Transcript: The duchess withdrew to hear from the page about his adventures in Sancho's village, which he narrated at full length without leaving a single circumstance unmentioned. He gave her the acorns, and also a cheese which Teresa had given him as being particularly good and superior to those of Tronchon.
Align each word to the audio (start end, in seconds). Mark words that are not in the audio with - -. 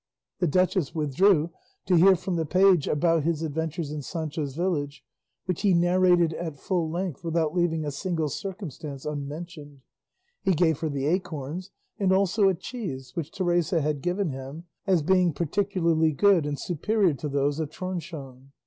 The 0.39 0.47
duchess 0.47 0.95
withdrew 0.95 1.51
to 1.85 1.93
hear 1.95 2.15
from 2.15 2.35
the 2.35 2.45
page 2.47 2.87
about 2.87 3.21
his 3.21 3.43
adventures 3.43 3.91
in 3.91 4.01
Sancho's 4.01 4.55
village, 4.55 5.03
which 5.45 5.61
he 5.61 5.75
narrated 5.75 6.33
at 6.33 6.57
full 6.57 6.89
length 6.89 7.23
without 7.23 7.53
leaving 7.53 7.85
a 7.85 7.91
single 7.91 8.27
circumstance 8.27 9.05
unmentioned. 9.05 9.81
He 10.41 10.55
gave 10.55 10.79
her 10.79 10.89
the 10.89 11.05
acorns, 11.05 11.69
and 11.99 12.11
also 12.11 12.49
a 12.49 12.55
cheese 12.55 13.15
which 13.15 13.31
Teresa 13.31 13.79
had 13.79 14.01
given 14.01 14.31
him 14.31 14.63
as 14.87 15.03
being 15.03 15.33
particularly 15.33 16.13
good 16.13 16.47
and 16.47 16.57
superior 16.57 17.13
to 17.13 17.29
those 17.29 17.59
of 17.59 17.69
Tronchon. 17.69 18.53